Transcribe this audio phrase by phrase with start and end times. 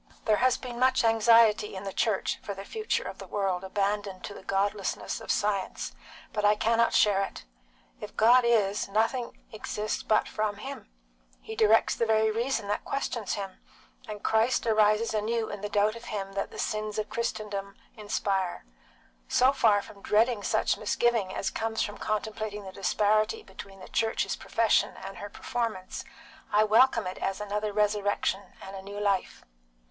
[0.25, 4.23] There has been much anxiety in the Church for the future of the world abandoned
[4.23, 5.91] to the godlessness of science,
[6.33, 7.45] but I cannot share it.
[7.99, 10.89] If God is, nothing exists but from Him.
[11.39, 13.59] He directs the very reason that questions Him,
[14.07, 18.65] and Christ rises anew in the doubt of him that the sins of Christendom inspire.
[19.27, 24.35] So far from dreading such misgiving as comes from contemplating the disparity between the Church's
[24.35, 26.03] profession and her performance,
[26.51, 29.45] I welcome it as another resurrection and a new life."